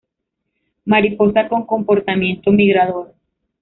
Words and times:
Mariposa 0.83 1.47
con 1.47 1.67
comportamiento 1.67 2.51
migrador. 2.51 3.13